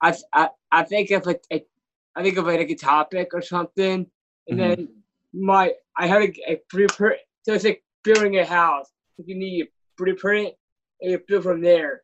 I 0.03 0.15
I, 0.33 0.49
I 0.73 0.83
think 0.85 1.11
of 1.11 1.27
like 1.27 1.45
I 1.51 2.23
think 2.23 2.37
of 2.39 2.47
like 2.47 2.71
a 2.71 2.75
topic 2.75 3.31
or 3.35 3.43
something, 3.43 4.07
and 4.49 4.59
Mhm. 4.59 4.77
then 4.77 4.89
my 5.33 5.75
I 5.97 6.07
have 6.07 6.23
a, 6.23 6.33
a 6.53 6.61
blueprint. 6.71 7.21
So 7.43 7.53
it's 7.53 7.65
like 7.65 7.83
building 8.05 8.39
a 8.39 8.45
house. 8.45 8.91
You 9.25 9.37
need 9.37 9.65
a 9.65 9.69
blueprint, 9.99 10.55
and 11.01 11.11
you 11.13 11.21
build 11.27 11.45
from 11.45 11.61
there. 11.61 12.03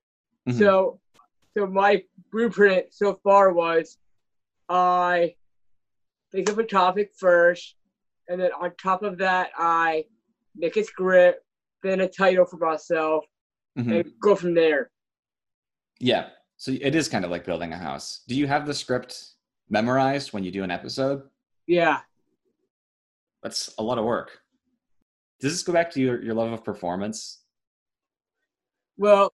Mhm. 0.48 0.58
So, 0.58 1.00
so 1.56 1.66
my 1.66 2.02
blueprint 2.32 2.92
so 2.92 3.14
far 3.22 3.52
was, 3.52 3.98
I 4.68 5.34
think 6.32 6.48
of 6.48 6.58
a 6.58 6.64
topic 6.64 7.12
first, 7.16 7.76
and 8.28 8.40
then 8.40 8.50
on 8.52 8.72
top 8.76 9.02
of 9.02 9.18
that, 9.18 9.50
I 9.56 10.04
make 10.56 10.76
a 10.76 10.84
script, 10.84 11.44
then 11.82 12.00
a 12.00 12.08
title 12.08 12.44
for 12.46 12.56
myself, 12.56 13.24
Mhm. 13.78 14.00
and 14.00 14.12
go 14.20 14.34
from 14.36 14.54
there. 14.54 14.90
Yeah. 15.98 16.30
So 16.56 16.72
it 16.72 16.94
is 16.94 17.08
kind 17.08 17.24
of 17.24 17.30
like 17.30 17.44
building 17.44 17.72
a 17.72 17.78
house. 17.78 18.22
Do 18.28 18.34
you 18.34 18.46
have 18.46 18.66
the 18.66 18.74
script 18.74 19.30
memorized 19.68 20.32
when 20.32 20.44
you 20.44 20.50
do 20.52 20.62
an 20.62 20.70
episode? 20.70 21.28
Yeah, 21.66 22.00
That's 23.42 23.74
a 23.78 23.82
lot 23.82 23.98
of 23.98 24.04
work. 24.04 24.40
Does 25.40 25.52
this 25.52 25.62
go 25.64 25.72
back 25.72 25.90
to 25.92 26.00
your, 26.00 26.22
your 26.22 26.34
love 26.34 26.52
of 26.52 26.64
performance? 26.64 27.40
well, 28.96 29.32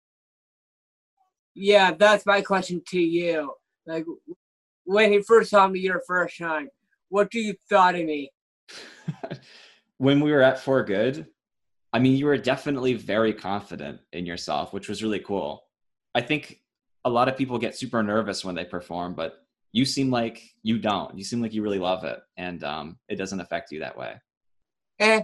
yeah, 1.53 1.91
that's 1.93 2.25
my 2.25 2.41
question 2.41 2.81
to 2.88 3.00
you. 3.00 3.53
Like, 3.85 4.05
when 4.85 5.12
he 5.12 5.21
first 5.21 5.51
saw 5.51 5.67
me 5.67 5.79
your 5.79 6.01
first 6.07 6.38
time, 6.38 6.67
what 7.09 7.29
do 7.31 7.39
you 7.39 7.55
thought 7.69 7.95
of 7.95 8.03
me? 8.05 8.31
when 9.97 10.19
we 10.19 10.31
were 10.31 10.41
at 10.41 10.59
For 10.59 10.83
Good, 10.83 11.27
I 11.93 12.00
mean, 12.00 12.17
you 12.17 12.25
were 12.25 12.38
definitely 12.38 12.95
very 12.95 13.33
confident 13.33 14.01
in 14.12 14.25
yourself, 14.25 14.73
which 14.73 14.89
was 14.89 15.03
really 15.03 15.19
cool. 15.19 15.63
I 16.15 16.21
think 16.21 16.59
a 17.05 17.09
lot 17.09 17.27
of 17.29 17.38
people 17.38 17.59
get 17.59 17.77
super 17.77 18.01
nervous 18.01 18.43
when 18.43 18.55
they 18.55 18.65
perform, 18.65 19.13
but 19.13 19.35
you 19.71 19.85
seem 19.85 20.09
like 20.09 20.41
you 20.63 20.79
don't. 20.79 21.15
You 21.17 21.23
seem 21.23 21.41
like 21.41 21.53
you 21.53 21.62
really 21.62 21.79
love 21.79 22.03
it, 22.03 22.19
and 22.38 22.63
um, 22.63 22.97
it 23.07 23.15
doesn't 23.15 23.39
affect 23.39 23.71
you 23.71 23.79
that 23.81 23.97
way. 23.97 24.15
Eh, 25.00 25.21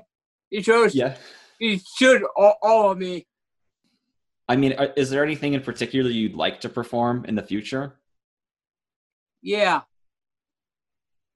you 0.51 0.61
chose, 0.61 0.93
Yeah. 0.93 1.15
you 1.59 1.79
should 1.97 2.23
all, 2.35 2.55
all 2.61 2.91
of 2.91 2.97
me. 2.97 3.25
I 4.47 4.55
mean, 4.55 4.73
is 4.97 5.09
there 5.11 5.23
anything 5.23 5.53
in 5.53 5.61
particular 5.61 6.09
you'd 6.09 6.33
like 6.35 6.61
to 6.61 6.69
perform 6.69 7.25
in 7.27 7.35
the 7.35 7.43
future? 7.43 7.99
Yeah, 9.41 9.81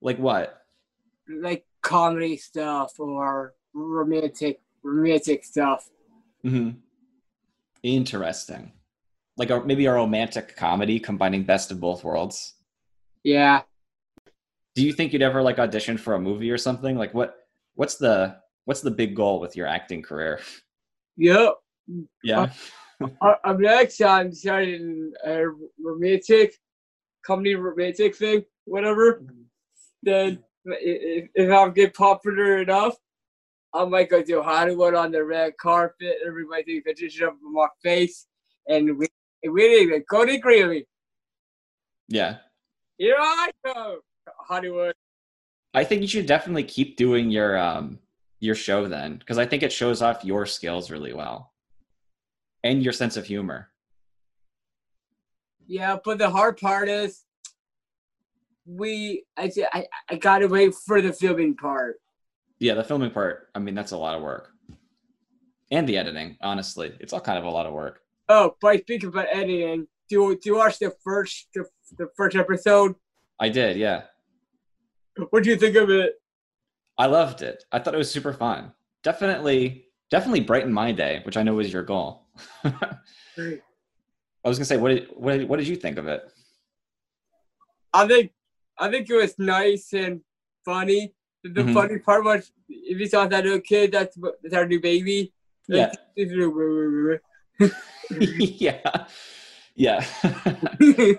Like 0.00 0.18
what? 0.18 0.60
like 1.26 1.64
comedy 1.82 2.36
stuff 2.36 2.92
or 3.00 3.54
romantic 3.72 4.60
romantic 4.84 5.44
stuff. 5.44 5.88
hmm 6.42 6.70
Interesting. 7.82 8.72
Like 9.36 9.50
a, 9.50 9.62
maybe 9.64 9.86
a 9.86 9.92
romantic 9.92 10.56
comedy 10.56 10.98
combining 11.00 11.42
best 11.42 11.70
of 11.70 11.80
both 11.80 12.04
worlds. 12.04 12.54
Yeah. 13.24 13.62
Do 14.74 14.84
you 14.84 14.92
think 14.92 15.12
you'd 15.12 15.22
ever 15.22 15.42
like 15.42 15.58
audition 15.58 15.98
for 15.98 16.14
a 16.14 16.20
movie 16.20 16.50
or 16.50 16.58
something? 16.58 16.96
Like 16.96 17.12
what? 17.12 17.36
What's 17.74 17.96
the 17.96 18.36
what's 18.64 18.80
the 18.80 18.90
big 18.90 19.14
goal 19.14 19.40
with 19.40 19.56
your 19.56 19.66
acting 19.66 20.02
career? 20.02 20.40
Yep. 21.16 21.54
Yeah. 22.22 22.40
Uh, 22.40 22.48
uh, 23.02 23.06
uh, 23.22 23.34
I, 23.44 23.50
am 23.50 23.60
next 23.60 24.00
I'm 24.00 24.32
starting 24.32 25.12
a 25.26 25.44
romantic 25.82 26.54
comedy 27.26 27.54
romantic 27.54 28.16
thing, 28.16 28.44
whatever. 28.64 29.20
Mm-hmm. 29.20 29.42
Then 30.02 30.44
if, 30.66 31.28
if 31.34 31.50
I 31.50 31.68
get 31.70 31.94
popular 31.94 32.62
enough, 32.62 32.96
I 33.74 33.84
might 33.84 34.08
go 34.08 34.22
to 34.22 34.42
Hollywood 34.42 34.94
on 34.94 35.10
the 35.10 35.24
red 35.24 35.56
carpet. 35.60 36.18
Everybody 36.24 36.80
takes 36.80 37.00
pictures 37.00 37.20
of 37.22 37.34
my 37.42 37.66
face, 37.82 38.26
and 38.68 38.96
we 38.96 39.08
we 39.50 39.80
even 39.80 40.04
go 40.08 40.24
to 40.24 40.38
Greeley. 40.38 40.86
yeah. 42.08 42.36
Here 42.96 43.16
I 43.18 43.50
go, 43.64 43.98
Hollywood. 44.38 44.94
I 45.74 45.82
think 45.82 46.02
you 46.02 46.08
should 46.08 46.26
definitely 46.26 46.62
keep 46.62 46.96
doing 46.96 47.30
your 47.30 47.58
um 47.58 47.98
your 48.40 48.54
show 48.54 48.86
then, 48.86 49.16
because 49.16 49.38
I 49.38 49.46
think 49.46 49.62
it 49.62 49.72
shows 49.72 50.02
off 50.02 50.24
your 50.24 50.46
skills 50.46 50.90
really 50.90 51.12
well, 51.12 51.52
and 52.62 52.82
your 52.82 52.92
sense 52.92 53.16
of 53.16 53.26
humor. 53.26 53.70
Yeah, 55.66 55.96
but 56.04 56.18
the 56.18 56.30
hard 56.30 56.58
part 56.58 56.88
is 56.88 57.24
we 58.66 59.24
I 59.36 59.50
I, 59.72 59.86
I 60.10 60.14
gotta 60.16 60.46
wait 60.46 60.74
for 60.74 61.02
the 61.02 61.12
filming 61.12 61.56
part. 61.56 61.96
Yeah, 62.58 62.74
the 62.74 62.84
filming 62.84 63.10
part. 63.10 63.48
I 63.54 63.58
mean, 63.58 63.74
that's 63.74 63.92
a 63.92 63.96
lot 63.96 64.14
of 64.14 64.22
work, 64.22 64.50
and 65.70 65.88
the 65.88 65.96
editing. 65.96 66.36
Honestly, 66.40 66.94
it's 67.00 67.12
all 67.12 67.20
kind 67.20 67.38
of 67.38 67.44
a 67.44 67.50
lot 67.50 67.66
of 67.66 67.72
work. 67.72 68.00
Oh, 68.28 68.56
but 68.60 68.80
speaking 68.80 69.08
about 69.08 69.26
editing, 69.30 69.86
do 70.08 70.14
you 70.14 70.38
do 70.40 70.50
you 70.50 70.56
watch 70.56 70.78
the 70.78 70.92
first 71.02 71.48
the, 71.54 71.64
the 71.96 72.08
first 72.16 72.36
episode? 72.36 72.94
I 73.40 73.48
did. 73.48 73.76
Yeah. 73.76 74.02
What 75.30 75.44
do 75.44 75.50
you 75.50 75.56
think 75.56 75.76
of 75.76 75.90
it? 75.90 76.14
I 76.96 77.06
loved 77.06 77.42
it. 77.42 77.64
I 77.72 77.78
thought 77.78 77.94
it 77.94 77.98
was 77.98 78.10
super 78.10 78.32
fun. 78.32 78.72
Definitely, 79.02 79.86
definitely 80.10 80.40
brightened 80.40 80.74
my 80.74 80.92
day, 80.92 81.20
which 81.24 81.36
I 81.36 81.42
know 81.42 81.54
was 81.54 81.72
your 81.72 81.82
goal. 81.82 82.26
I 82.64 84.48
was 84.48 84.58
gonna 84.58 84.64
say, 84.64 84.76
what 84.76 84.90
did 84.90 85.08
what 85.14 85.38
did, 85.38 85.48
what 85.48 85.58
did 85.58 85.68
you 85.68 85.76
think 85.76 85.98
of 85.98 86.06
it? 86.06 86.22
I 87.92 88.06
think 88.06 88.32
I 88.78 88.90
think 88.90 89.08
it 89.08 89.14
was 89.14 89.38
nice 89.38 89.92
and 89.92 90.20
funny. 90.64 91.14
The, 91.44 91.62
Mhm. 91.62 91.74
funny 91.74 91.98
part 91.98 92.24
was 92.24 92.52
if 92.68 92.98
you 92.98 93.06
saw 93.06 93.26
that 93.26 93.44
little 93.44 93.60
kid, 93.60 93.92
that's 93.92 94.16
that's 94.42 94.54
our 94.54 94.66
new 94.66 94.80
baby. 94.80 95.32
Yeah. 95.68 95.92
Yeah. 98.18 99.06
Yeah. 99.76 100.04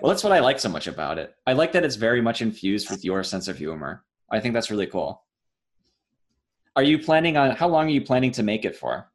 well, 0.00 0.10
that's 0.10 0.24
what 0.24 0.32
I 0.32 0.40
like 0.40 0.58
so 0.58 0.68
much 0.68 0.86
about 0.86 1.18
it. 1.18 1.34
I 1.46 1.52
like 1.52 1.72
that 1.72 1.84
it's 1.84 1.96
very 1.96 2.20
much 2.20 2.42
infused 2.42 2.90
with 2.90 3.04
your 3.04 3.22
sense 3.22 3.48
of 3.48 3.58
humor. 3.58 4.04
I 4.30 4.40
think 4.40 4.54
that's 4.54 4.70
really 4.70 4.86
cool. 4.86 5.22
Are 6.74 6.82
you 6.82 6.98
planning 6.98 7.36
on 7.36 7.54
how 7.56 7.68
long 7.68 7.86
are 7.86 7.90
you 7.90 8.00
planning 8.02 8.32
to 8.32 8.42
make 8.42 8.64
it 8.64 8.76
for? 8.76 9.10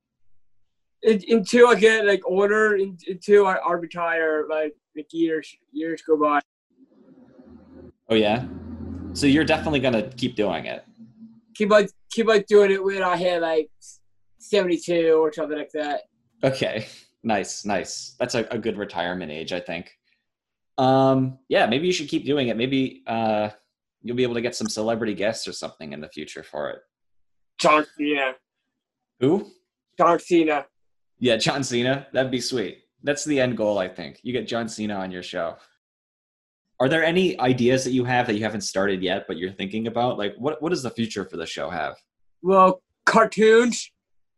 Un- 1.08 1.22
until 1.30 1.68
I 1.68 1.76
get 1.76 2.06
like 2.06 2.22
older, 2.26 2.76
un- 2.76 2.98
until 3.08 3.48
I, 3.48 3.56
I 3.56 3.74
retire, 3.74 4.46
like 4.50 4.76
like 4.96 5.08
years 5.12 5.56
years 5.72 6.02
go 6.02 6.18
by. 6.18 6.40
Oh 8.10 8.16
yeah. 8.16 8.46
So 9.14 9.28
you're 9.28 9.44
definitely 9.46 9.80
gonna 9.80 10.04
keep 10.10 10.36
doing 10.36 10.66
it. 10.66 10.84
Keep 11.62 11.72
on 11.74 11.88
keep 12.12 12.28
on 12.28 12.44
doing 12.48 12.72
it 12.72 12.84
when 12.84 13.04
I 13.04 13.16
hit 13.16 13.40
like 13.40 13.70
seventy 14.40 14.80
two 14.80 15.20
or 15.22 15.32
something 15.32 15.60
like 15.60 15.70
that. 15.76 16.02
Okay. 16.44 16.88
Nice, 17.22 17.66
nice. 17.66 18.16
That's 18.20 18.34
a, 18.34 18.48
a 18.50 18.58
good 18.58 18.80
retirement 18.80 19.32
age, 19.32 19.54
I 19.54 19.60
think. 19.60 19.92
Um, 20.80 21.38
yeah, 21.50 21.68
maybe 21.68 21.86
you 21.86 21.94
should 21.94 22.08
keep 22.08 22.26
doing 22.26 22.48
it. 22.48 22.58
Maybe 22.58 23.04
uh 23.06 23.50
you'll 24.02 24.18
be 24.18 24.24
able 24.24 24.34
to 24.34 24.42
get 24.42 24.56
some 24.56 24.70
celebrity 24.70 25.14
guests 25.14 25.48
or 25.48 25.54
something 25.54 25.94
in 25.94 26.02
the 26.02 26.10
future 26.10 26.42
for 26.42 26.72
it. 26.72 26.80
John 27.60 27.86
Cena, 27.96 28.34
Who? 29.20 29.52
John 30.00 30.18
Cena. 30.18 30.66
Yeah, 31.20 31.38
John 31.38 31.64
Cena. 31.64 32.08
That'd 32.12 32.32
be 32.32 32.42
sweet. 32.42 32.80
That's 33.04 33.24
the 33.24 33.40
end 33.40 33.56
goal, 33.56 33.78
I 33.78 33.88
think. 33.88 34.20
You 34.24 34.34
get 34.34 34.48
John 34.48 34.68
Cena 34.68 34.96
on 34.96 35.12
your 35.12 35.22
show. 35.22 35.58
Are 36.82 36.90
there 36.90 37.04
any 37.04 37.40
ideas 37.40 37.84
that 37.84 37.92
you 37.92 38.04
have 38.06 38.26
that 38.26 38.34
you 38.34 38.44
haven't 38.44 38.62
started 38.62 39.04
yet, 39.04 39.26
but 39.28 39.38
you're 39.38 39.52
thinking 39.52 39.86
about? 39.86 40.18
Like, 40.18 40.34
what 40.40 40.60
what 40.64 40.70
does 40.70 40.82
the 40.82 40.90
future 40.90 41.24
for 41.24 41.38
the 41.38 41.46
show 41.46 41.70
have? 41.70 41.96
Well, 42.42 42.82
cartoons. 43.06 43.92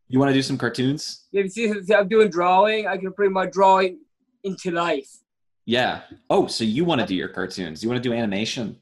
You 0.10 0.20
want 0.20 0.28
to 0.28 0.34
do 0.34 0.42
some 0.42 0.58
cartoons? 0.58 1.26
yeah 1.32 1.48
see 1.48 1.74
I'm 1.96 2.10
doing 2.10 2.30
drawing, 2.30 2.86
I 2.86 2.98
can 2.98 3.12
bring 3.12 3.32
my 3.32 3.46
drawing 3.46 4.02
into 4.44 4.72
life. 4.72 5.10
Yeah. 5.66 6.02
Oh, 6.30 6.48
so 6.48 6.66
you 6.66 6.84
want 6.84 7.00
to 7.00 7.08
do 7.08 7.16
your 7.16 7.30
cartoons? 7.30 7.82
You 7.82 7.88
want 7.88 8.04
to 8.04 8.10
do 8.10 8.14
animation? 8.14 8.76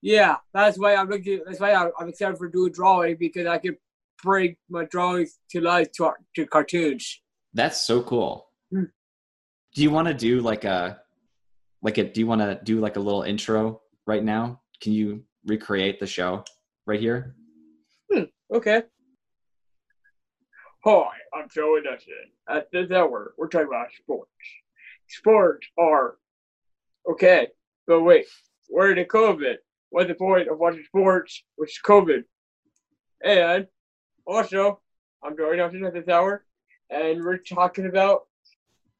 Yeah, 0.00 0.36
that's 0.52 0.78
why 0.78 0.94
I'm 0.94 1.08
looking. 1.08 1.40
That's 1.44 1.58
why 1.58 1.74
I'm, 1.74 2.08
excited 2.08 2.38
for 2.38 2.48
doing 2.48 2.70
drawing 2.70 3.16
because 3.18 3.48
I 3.48 3.58
can 3.58 3.76
bring 4.22 4.54
my 4.70 4.84
drawings 4.84 5.40
to 5.50 5.60
life 5.60 5.90
to 5.96 6.12
to 6.36 6.46
cartoons. 6.46 7.22
That's 7.54 7.82
so 7.82 8.02
cool. 8.02 8.46
Hmm. 8.70 8.84
Do 9.74 9.82
you 9.82 9.90
want 9.90 10.06
to 10.06 10.14
do 10.14 10.38
like 10.38 10.64
a 10.64 11.00
like 11.84 11.98
a 11.98 12.04
do 12.04 12.18
you 12.18 12.26
want 12.26 12.40
to 12.40 12.58
do 12.64 12.80
like 12.80 12.96
a 12.96 13.00
little 13.00 13.22
intro 13.22 13.82
right 14.06 14.24
now? 14.24 14.60
Can 14.80 14.92
you 14.92 15.22
recreate 15.46 16.00
the 16.00 16.06
show 16.06 16.42
right 16.86 16.98
here? 16.98 17.36
Hmm, 18.10 18.24
okay. 18.52 18.82
Hi, 20.84 21.10
I'm 21.34 21.48
Joey 21.54 21.82
Dustin. 21.82 22.14
At 22.48 22.72
this 22.72 22.90
hour, 22.90 23.34
we're 23.38 23.48
talking 23.48 23.68
about 23.68 23.88
sports. 23.96 24.30
Sports 25.08 25.66
are 25.78 26.16
okay, 27.08 27.48
but 27.86 28.00
wait, 28.00 28.26
we're 28.70 28.92
in 28.92 29.04
COVID. 29.04 29.56
What's 29.90 30.08
the 30.08 30.14
point 30.14 30.48
of 30.48 30.58
watching 30.58 30.84
sports 30.84 31.44
with 31.58 31.70
COVID? 31.84 32.24
And 33.22 33.66
also, 34.26 34.80
I'm 35.22 35.36
Joey 35.36 35.58
Dustin 35.58 35.84
at 35.84 35.92
this 35.92 36.08
hour, 36.08 36.44
and 36.88 37.22
we're 37.22 37.38
talking 37.38 37.86
about 37.86 38.22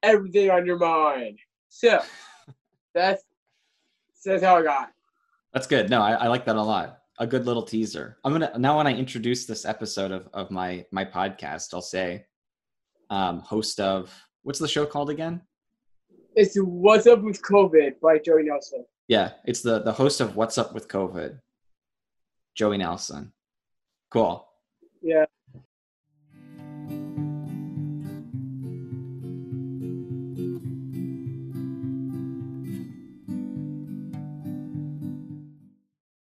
everything 0.03 0.51
on 0.51 0.67
your 0.67 0.79
mind. 0.79 1.39
So 1.69 2.01
that's 2.95 3.25
says 4.15 4.43
how 4.43 4.57
I 4.57 4.63
got. 4.63 4.91
That's 5.53 5.67
good. 5.67 5.91
No, 5.91 6.01
I, 6.01 6.13
I 6.13 6.27
like 6.29 6.45
that 6.47 6.57
a 6.57 6.63
lot. 6.63 6.99
A 7.19 7.27
good 7.27 7.47
little 7.47 7.63
teaser. 7.63 8.19
I'm 8.25 8.33
gonna 8.33 8.53
now 8.59 8.79
when 8.79 8.87
I 8.87 8.95
introduce 8.95 9.47
this 9.47 9.65
episode 9.65 10.11
of, 10.11 10.29
of 10.33 10.51
my 10.51 10.85
my 10.91 11.05
podcast, 11.05 11.75
I'll 11.75 11.83
say 11.83 12.27
um 13.11 13.41
host 13.41 13.79
of 13.79 14.13
what's 14.43 14.59
the 14.59 14.67
show 14.67 14.87
called 14.87 15.11
again? 15.11 15.41
It's 16.35 16.57
What's 16.57 17.07
Up 17.07 17.23
with 17.23 17.41
COVID 17.43 18.01
by 18.01 18.19
Joey 18.19 18.43
Nelson. 18.45 18.85
Yeah, 19.07 19.33
it's 19.45 19.61
the 19.61 19.81
the 19.83 19.93
host 19.93 20.21
of 20.21 20.35
What's 20.35 20.59
Up 20.59 20.75
with 20.75 20.89
COVID, 20.89 21.39
Joey 22.57 22.79
Nelson. 22.79 23.33
Cool. 24.11 24.49
Yeah. 25.03 25.27